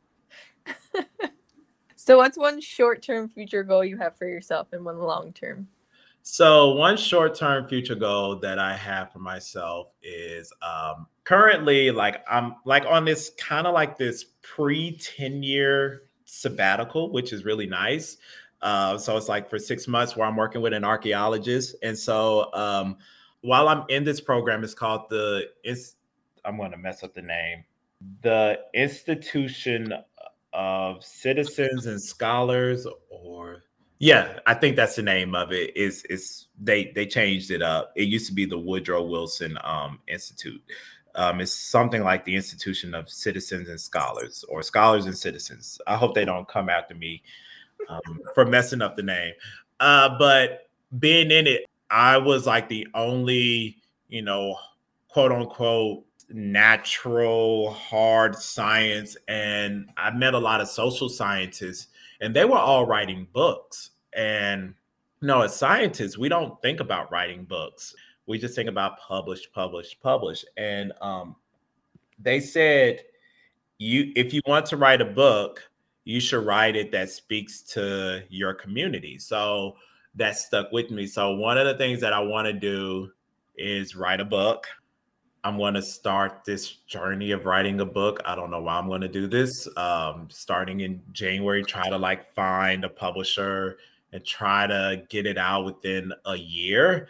[1.96, 5.68] so, what's one short term future goal you have for yourself and one long term?
[6.22, 12.22] So, one short term future goal that I have for myself is um, currently like
[12.30, 17.66] I'm like on this kind of like this pre 10 year sabbatical, which is really
[17.66, 18.18] nice.
[18.60, 21.76] Uh, so, it's like for six months where I'm working with an archaeologist.
[21.82, 22.96] And so, um,
[23.40, 25.96] while I'm in this program, it's called the it's
[26.44, 27.64] I'm going to mess up the name.
[28.22, 29.92] The Institution
[30.52, 33.64] of Citizens and Scholars, or
[33.98, 35.76] yeah, I think that's the name of it.
[35.76, 37.92] Is is they they changed it up.
[37.96, 40.62] It used to be the Woodrow Wilson um, Institute.
[41.18, 45.80] Um, it's something like the Institution of Citizens and Scholars, or Scholars and Citizens.
[45.86, 47.22] I hope they don't come after me
[47.88, 49.34] um, for messing up the name.
[49.80, 54.56] Uh, but being in it, I was like the only, you know,
[55.08, 61.88] quote unquote natural hard science and I met a lot of social scientists
[62.20, 64.74] and they were all writing books and
[65.22, 67.94] you know as scientists we don't think about writing books
[68.28, 70.44] we just think about publish, publish, publish.
[70.56, 71.34] And um,
[72.18, 73.00] they said
[73.78, 75.68] you if you want to write a book,
[76.04, 79.18] you should write it that speaks to your community.
[79.18, 79.76] So
[80.14, 81.06] that stuck with me.
[81.06, 83.10] So one of the things that I want to do
[83.56, 84.66] is write a book.
[85.44, 88.20] I'm going to start this journey of writing a book.
[88.24, 89.68] I don't know why I'm going to do this.
[89.76, 93.78] Um, starting in January, try to like find a publisher
[94.12, 97.08] and try to get it out within a year.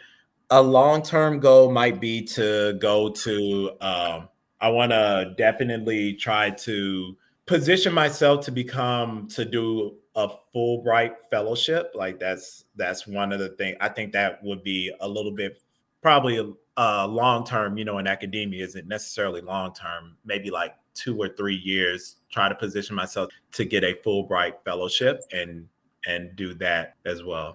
[0.51, 4.29] A long term goal might be to go to, um,
[4.59, 11.91] I want to definitely try to position myself to become, to do a Fulbright fellowship.
[11.93, 15.61] Like that's, that's one of the things I think that would be a little bit
[16.01, 21.17] probably uh, long term, you know, in academia isn't necessarily long term, maybe like two
[21.17, 25.67] or three years, try to position myself to get a Fulbright fellowship and
[26.07, 27.53] and do that as well.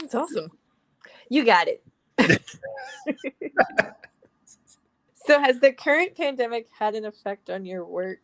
[0.00, 0.50] That's awesome.
[1.28, 1.82] You got it.
[5.14, 8.20] so has the current pandemic had an effect on your work?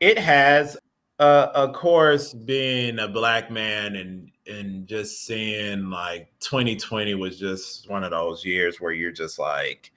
[0.00, 0.76] It has.
[1.18, 7.88] Uh, of course, being a black man and and just seeing like 2020 was just
[7.90, 9.92] one of those years where you're just like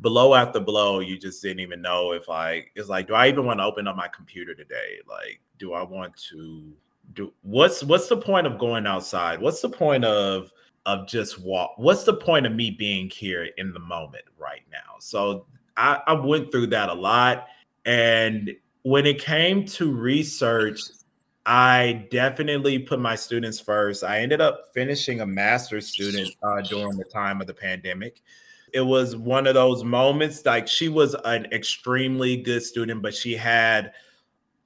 [0.00, 1.00] blow after blow.
[1.00, 3.86] You just didn't even know if like it's like, do I even want to open
[3.86, 4.98] up my computer today?
[5.08, 6.72] Like, do I want to
[7.14, 9.40] do what's what's the point of going outside?
[9.40, 10.52] What's the point of
[10.86, 11.74] of just walk?
[11.76, 14.96] What's the point of me being here in the moment right now?
[15.00, 17.46] So I, I went through that a lot
[17.84, 20.80] and when it came to research,
[21.46, 24.04] I definitely put my students first.
[24.04, 28.22] I ended up finishing a master's student uh, during the time of the pandemic.
[28.74, 33.34] It was one of those moments like she was an extremely good student, but she
[33.34, 33.92] had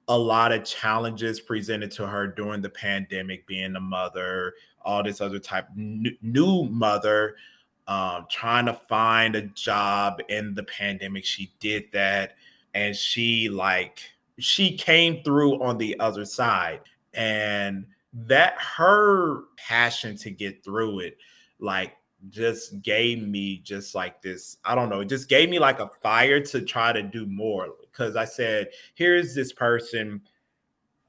[0.07, 5.21] a lot of challenges presented to her during the pandemic, being a mother, all this
[5.21, 7.35] other type, new mother,
[7.87, 11.25] um, trying to find a job in the pandemic.
[11.25, 12.35] She did that.
[12.73, 13.99] And she like
[14.39, 16.81] she came through on the other side
[17.13, 21.17] and that her passion to get through it
[21.59, 21.93] like
[22.29, 25.89] just gave me just like this i don't know it just gave me like a
[26.01, 30.19] fire to try to do more because i said here's this person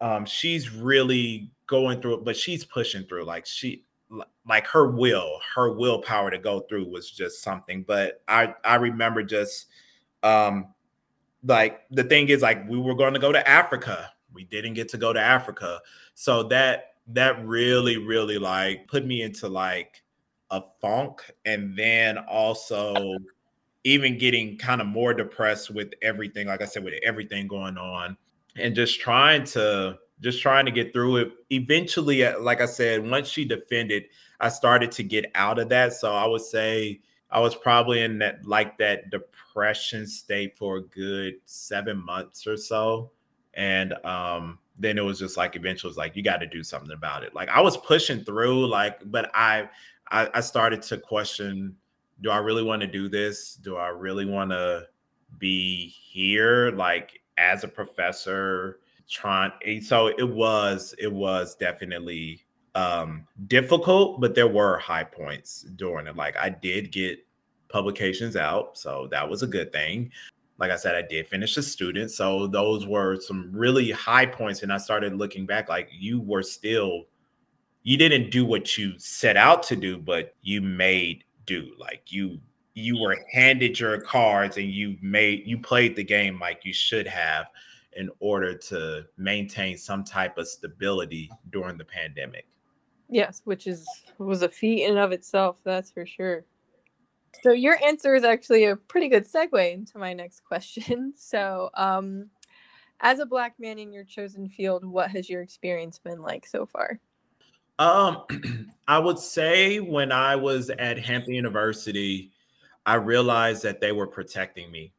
[0.01, 3.83] um she's really going through it but she's pushing through like she
[4.47, 9.23] like her will her willpower to go through was just something but i i remember
[9.23, 9.67] just
[10.23, 10.75] um
[11.47, 14.11] like the thing is like we were going to go to Africa.
[14.33, 15.81] We didn't get to go to Africa.
[16.15, 20.03] So that that really really like put me into like
[20.51, 23.17] a funk and then also
[23.85, 28.17] even getting kind of more depressed with everything like I said with everything going on
[28.57, 31.33] and just trying to just trying to get through it.
[31.51, 34.05] Eventually uh, like I said once she defended
[34.41, 35.93] I started to get out of that.
[35.93, 40.83] So I would say I was probably in that like that depression state for a
[40.83, 43.11] good seven months or so.
[43.55, 46.93] And um, then it was just like eventually was like you got to do something
[46.93, 47.35] about it.
[47.35, 49.69] Like I was pushing through, like, but I,
[50.11, 51.77] I I started to question,
[52.21, 53.55] do I really want to do this?
[53.57, 54.87] Do I really want to
[55.39, 59.53] be here like as a professor trying
[59.83, 62.41] so it was it was definitely
[62.75, 67.19] um difficult but there were high points during it like i did get
[67.69, 70.11] publications out so that was a good thing
[70.59, 74.63] like i said i did finish a student so those were some really high points
[74.63, 77.05] and i started looking back like you were still
[77.83, 82.39] you didn't do what you set out to do but you made do like you
[82.75, 87.07] you were handed your cards and you made you played the game like you should
[87.07, 87.47] have
[87.97, 92.47] in order to maintain some type of stability during the pandemic
[93.09, 93.87] Yes, which is
[94.19, 96.45] was a feat in and of itself, that's for sure.
[97.43, 101.13] So your answer is actually a pretty good segue into my next question.
[101.17, 102.31] So, um,
[103.01, 106.65] as a black man in your chosen field, what has your experience been like so
[106.65, 107.01] far?
[107.79, 108.23] Um,
[108.89, 112.31] I would say when I was at Hampton University,
[112.87, 114.93] I realized that they were protecting me.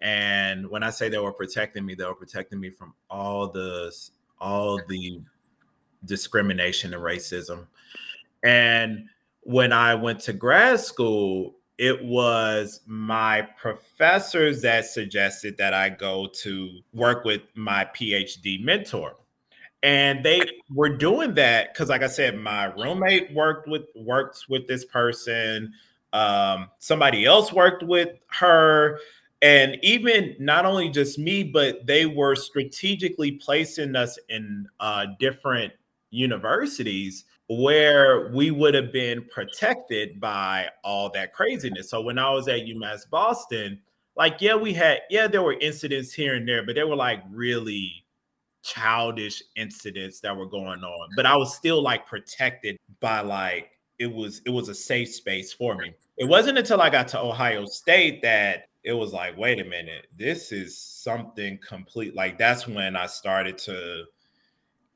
[0.00, 3.94] And when I say they were protecting me, they were protecting me from all the
[4.40, 5.20] all the
[6.04, 7.66] discrimination and racism.
[8.42, 9.06] And
[9.42, 16.28] when I went to grad school, it was my professors that suggested that I go
[16.42, 19.16] to work with my PhD mentor.
[19.82, 24.68] And they were doing that because, like I said, my roommate worked with works with
[24.68, 25.72] this person.
[26.12, 29.00] Um, somebody else worked with her
[29.42, 35.72] and even not only just me but they were strategically placing us in uh, different
[36.10, 41.90] universities where we would have been protected by all that craziness.
[41.90, 43.80] So when I was at UMass Boston,
[44.16, 47.22] like yeah, we had yeah, there were incidents here and there, but they were like
[47.30, 48.01] really
[48.62, 51.08] childish incidents that were going on.
[51.16, 55.52] But I was still like protected by like it was it was a safe space
[55.52, 55.94] for me.
[56.16, 60.08] It wasn't until I got to Ohio State that it was like, wait a minute,
[60.16, 62.14] this is something complete.
[62.14, 64.04] Like that's when I started to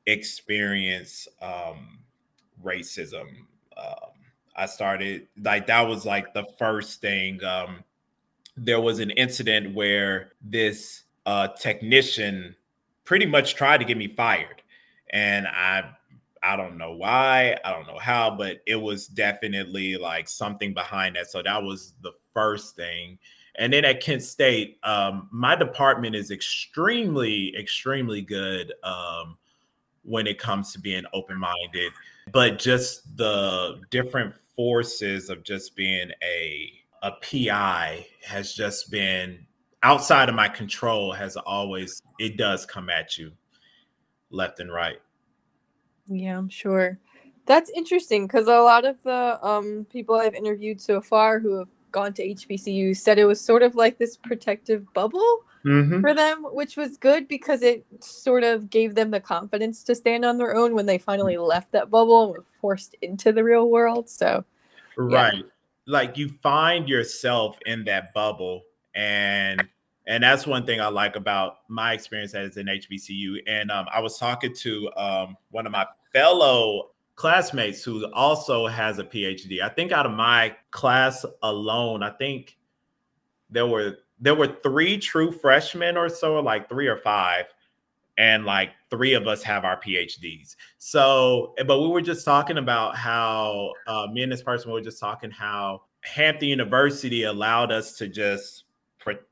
[0.07, 1.99] experience um,
[2.63, 3.27] racism.
[3.77, 4.11] Um,
[4.55, 7.43] I started like that was like the first thing.
[7.43, 7.83] Um,
[8.57, 12.55] there was an incident where this uh, technician
[13.07, 14.61] pretty much tried to get me fired,
[15.09, 15.89] and I
[16.43, 21.15] I don't know why, I don't know how, but it was definitely like something behind
[21.15, 21.31] that.
[21.31, 23.17] So that was the first thing.
[23.57, 29.37] And then at Kent State, um, my department is extremely, extremely good um,
[30.03, 31.91] when it comes to being open minded.
[32.31, 36.71] But just the different forces of just being a
[37.03, 39.45] a PI has just been
[39.83, 41.11] outside of my control.
[41.11, 43.31] Has always it does come at you
[44.29, 44.97] left and right.
[46.07, 46.99] Yeah, I'm sure.
[47.45, 51.69] That's interesting because a lot of the um, people I've interviewed so far who have
[51.91, 56.01] gone to HBCU said it was sort of like this protective bubble mm-hmm.
[56.01, 60.25] for them, which was good because it sort of gave them the confidence to stand
[60.25, 61.47] on their own when they finally mm.
[61.47, 64.09] left that bubble and were forced into the real world.
[64.09, 64.43] So,
[64.97, 65.35] right.
[65.35, 65.41] Yeah.
[65.85, 68.63] Like you find yourself in that bubble
[68.97, 69.63] and
[70.07, 73.39] and that's one thing I like about my experience as an HBCU.
[73.45, 78.99] And um, I was talking to um, one of my fellow classmates who also has
[78.99, 79.61] a PhD.
[79.61, 82.57] I think out of my class alone, I think
[83.49, 87.45] there were there were three true freshmen or so, like three or five,
[88.17, 90.55] and like three of us have our PhDs.
[90.77, 94.99] So, but we were just talking about how uh, me and this person were just
[94.99, 98.63] talking how Hampton University allowed us to just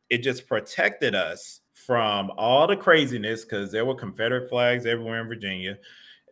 [0.10, 5.28] it just protected us from all the craziness because there were Confederate flags everywhere in
[5.28, 5.78] Virginia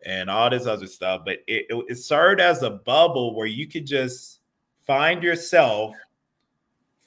[0.04, 1.22] and all this other stuff.
[1.24, 4.40] But it, it, it served as a bubble where you could just
[4.86, 5.94] find yourself,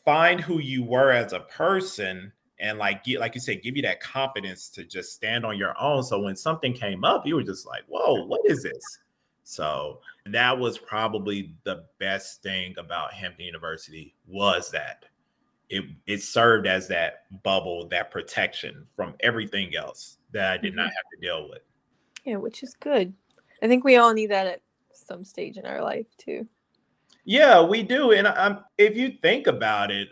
[0.06, 3.84] find who you were as a person, and like get, like you said, give you
[3.84, 6.04] that confidence to just stand on your own.
[6.04, 9.00] So when something came up, you were just like, "Whoa, what is this?"
[9.44, 15.06] So that was probably the best thing about Hampton University was that
[15.70, 20.84] it it served as that bubble, that protection from everything else that I did not
[20.84, 20.90] mm-hmm.
[20.90, 21.62] have to deal with.
[22.26, 23.14] Yeah, which is good.
[23.62, 24.62] I think we all need that at
[24.94, 26.48] some stage in our life too.
[27.26, 28.12] Yeah, we do.
[28.12, 30.08] And um, if you think about it,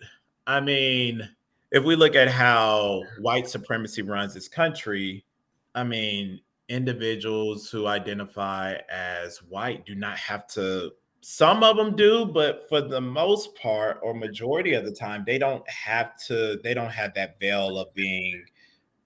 [0.47, 1.27] I mean,
[1.71, 5.25] if we look at how white supremacy runs this country,
[5.73, 10.91] I mean, individuals who identify as white do not have to
[11.27, 15.39] some of them do but for the most part or majority of the time they
[15.39, 18.45] don't have to they don't have that veil of being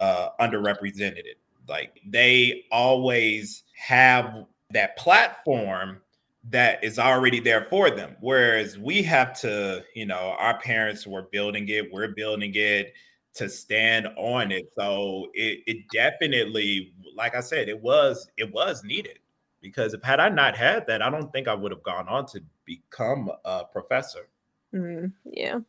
[0.02, 1.24] uh underrepresented
[1.70, 6.02] like they always have that platform
[6.50, 8.16] that is already there for them.
[8.22, 12.94] Whereas we have to, you know, our parents were building it, we're building it
[13.36, 14.72] to stand on it.
[14.78, 19.20] So it, it definitely, like I said, it was it was needed
[19.62, 22.26] because if had I not had that, I don't think I would have gone on
[22.28, 24.30] to become a professor.
[24.74, 25.60] Mm, yeah.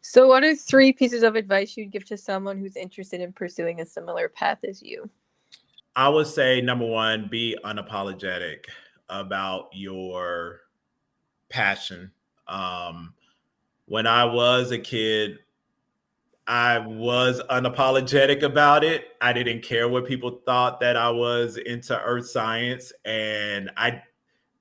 [0.00, 3.80] So, what are three pieces of advice you'd give to someone who's interested in pursuing
[3.80, 5.10] a similar path as you?
[5.96, 8.66] I would say number one, be unapologetic
[9.08, 10.60] about your
[11.48, 12.12] passion.
[12.46, 13.14] Um,
[13.86, 15.38] when I was a kid,
[16.48, 19.08] I was unapologetic about it.
[19.20, 22.90] I didn't care what people thought that I was into earth science.
[23.04, 24.02] And I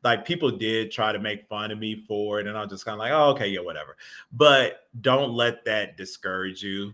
[0.04, 2.48] like people did try to make fun of me for it.
[2.48, 3.96] And I was just kind of like, oh, okay, yeah, whatever.
[4.34, 6.94] But don't let that discourage you.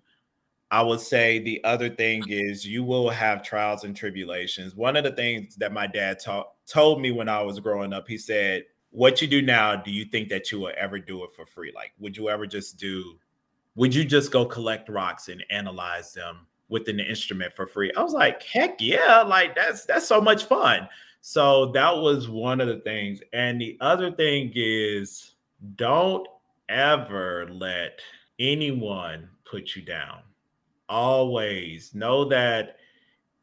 [0.69, 4.75] I would say the other thing is you will have trials and tribulations.
[4.75, 8.07] One of the things that my dad ta- told me when I was growing up,
[8.07, 11.31] he said, What you do now, do you think that you will ever do it
[11.35, 11.71] for free?
[11.73, 13.19] Like, would you ever just do,
[13.75, 17.91] would you just go collect rocks and analyze them within the instrument for free?
[17.95, 20.87] I was like, Heck yeah, like that's that's so much fun.
[21.21, 23.21] So that was one of the things.
[23.31, 25.35] And the other thing is
[25.75, 26.27] don't
[26.69, 27.99] ever let
[28.39, 30.19] anyone put you down.
[30.89, 32.75] Always know that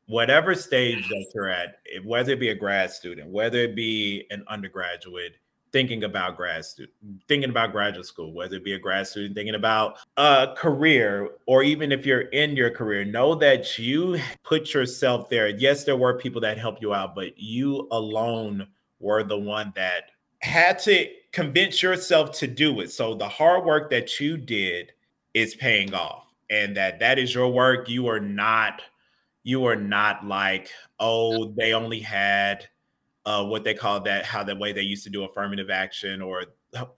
[0.07, 4.45] whatever stage that you're at, whether it be a grad student, whether it be an
[4.49, 5.37] undergraduate,
[5.73, 6.95] thinking about grad student,
[7.29, 11.63] thinking about graduate school, whether it be a grad student thinking about a career, or
[11.63, 15.49] even if you're in your career, know that you put yourself there.
[15.49, 18.67] Yes, there were people that helped you out, but you alone
[18.99, 20.11] were the one that
[20.41, 22.91] had to convince yourself to do it.
[22.91, 24.93] So the hard work that you did
[25.35, 27.89] is paying off, and that that is your work.
[27.89, 28.83] You are not,
[29.45, 32.69] you are not like, oh, they only had
[33.27, 36.45] uh, what they call that, how the way they used to do affirmative action or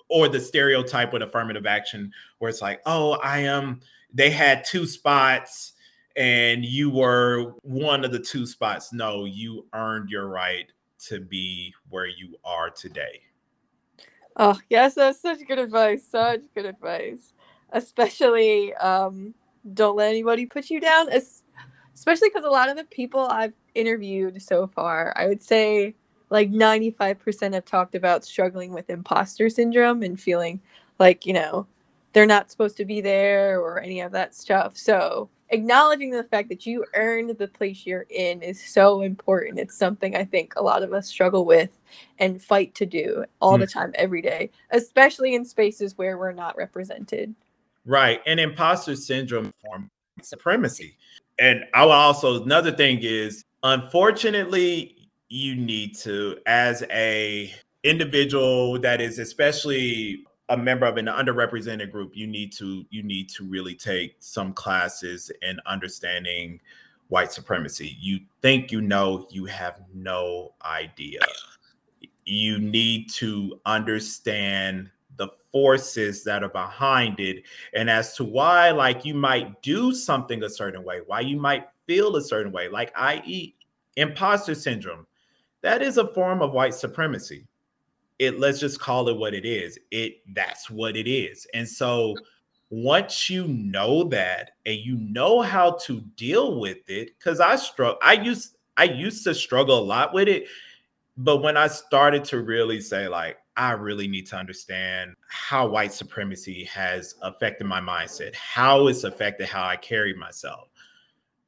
[0.09, 3.81] or the stereotype with affirmative action where it's like, oh, I am.
[4.13, 5.73] They had two spots
[6.17, 8.93] and you were one of the two spots.
[8.93, 10.71] No, you earned your right
[11.07, 13.23] to be where you are today.
[14.37, 16.05] Oh, yes, that's such good advice.
[16.07, 17.33] Such good advice.
[17.71, 19.35] Especially um
[19.75, 21.09] don't let anybody put you down.
[21.95, 25.95] Especially because a lot of the people I've interviewed so far, I would say
[26.33, 30.61] like 95% have talked about struggling with imposter syndrome and feeling
[30.99, 31.67] like, you know,
[32.15, 34.75] they're not supposed to be there or any of that stuff.
[34.77, 39.59] So, acknowledging the fact that you earned the place you're in is so important.
[39.59, 41.79] It's something I think a lot of us struggle with
[42.19, 43.61] and fight to do all mm.
[43.61, 47.35] the time, every day, especially in spaces where we're not represented.
[47.85, 48.23] Right.
[48.25, 49.91] And imposter syndrome form
[50.23, 50.97] supremacy.
[51.39, 55.02] And I will also, another thing is, unfortunately,
[55.33, 57.53] you need to as a
[57.85, 63.29] individual that is especially a member of an underrepresented group you need to you need
[63.29, 66.61] to really take some classes in understanding
[67.13, 67.95] white supremacy.
[68.01, 71.21] You think you know you have no idea.
[72.25, 77.43] You need to understand the forces that are behind it
[77.75, 81.69] and as to why like you might do something a certain way why you might
[81.87, 83.55] feel a certain way like i.e
[83.97, 85.07] imposter syndrome
[85.63, 87.47] that is a form of white supremacy.
[88.19, 89.79] It let's just call it what it is.
[89.91, 91.47] It that's what it is.
[91.55, 92.15] And so
[92.71, 97.99] once you know that and you know how to deal with it, because I struggle,
[98.03, 100.47] I used I used to struggle a lot with it.
[101.17, 105.93] But when I started to really say, like, I really need to understand how white
[105.93, 110.71] supremacy has affected my mindset, how it's affected how I carry myself,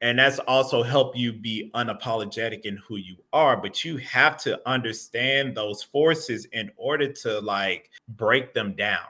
[0.05, 4.61] and that's also help you be unapologetic in who you are but you have to
[4.69, 9.07] understand those forces in order to like break them down.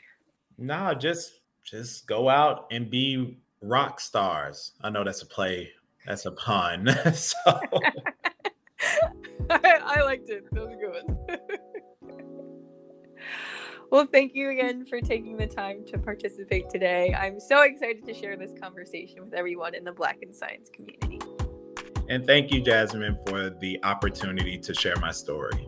[0.57, 4.73] No, just just go out and be rock stars.
[4.81, 5.69] I know that's a play,
[6.05, 6.89] that's a pun.
[7.13, 7.37] so
[9.49, 10.45] I, I liked it.
[10.51, 11.39] That was a good one.
[13.91, 17.13] well, thank you again for taking the time to participate today.
[17.13, 21.19] I'm so excited to share this conversation with everyone in the Black in Science community.
[22.09, 25.67] And thank you, Jasmine, for the opportunity to share my story.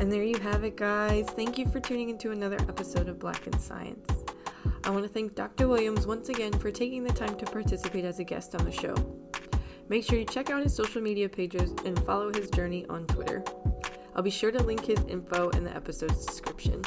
[0.00, 1.26] And there you have it, guys.
[1.30, 4.10] Thank you for tuning into another episode of Black in Science.
[4.82, 5.68] I want to thank Dr.
[5.68, 8.94] Williams once again for taking the time to participate as a guest on the show.
[9.88, 13.44] Make sure you check out his social media pages and follow his journey on Twitter.
[14.16, 16.82] I'll be sure to link his info in the episode's description.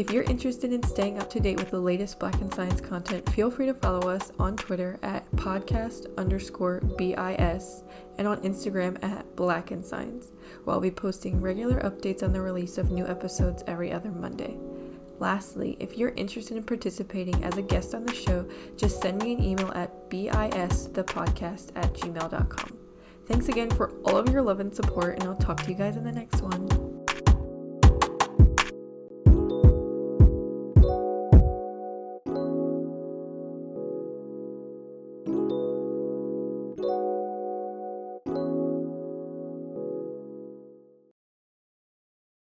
[0.00, 3.28] If you're interested in staying up to date with the latest Black in Science content,
[3.32, 7.82] feel free to follow us on Twitter at podcast underscore BIS
[8.16, 10.32] and on Instagram at Black in Science,
[10.64, 14.56] where I'll be posting regular updates on the release of new episodes every other Monday.
[15.18, 18.48] Lastly, if you're interested in participating as a guest on the show,
[18.78, 22.78] just send me an email at bisthepodcast at gmail.com.
[23.26, 25.98] Thanks again for all of your love and support, and I'll talk to you guys
[25.98, 26.89] in the next one.